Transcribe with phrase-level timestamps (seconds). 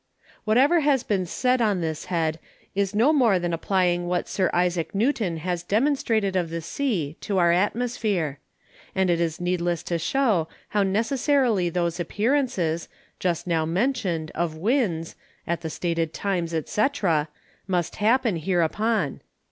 [0.45, 2.39] Whatever has been said on this Head,
[2.73, 7.37] is no more that applying what Sir Isaac Newton has Demonstrated of the Sea to
[7.37, 8.39] our Atmosphere;
[8.95, 12.87] and it is needless to shew how necessarily those Appearances,
[13.19, 16.87] just now mentioned, of Winds, at the Stated Times, &c.
[17.67, 19.21] must happen hereupon.